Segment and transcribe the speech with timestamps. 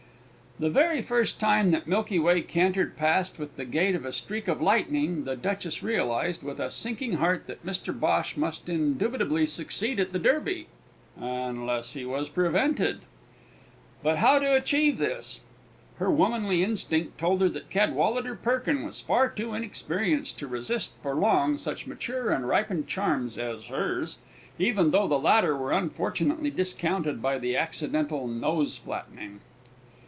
[0.59, 4.47] The very first time that Milky Way cantered past with the gait of a streak
[4.47, 9.99] of lightning, the Duchess realised with a sinking heart that Mr Bhosh must indubitably succeed
[9.99, 10.67] at the Derby
[11.19, 12.99] unless he was prevented.
[14.03, 15.39] But how to achieve this?
[15.97, 21.15] Her womanly instinct told her that Cadwallader Perkin was far too inexperienced to resist for
[21.15, 24.19] long such mature and ripened charms as hers
[24.59, 29.39] even though the latter were unfortunately discounted by the accidental nose flattening.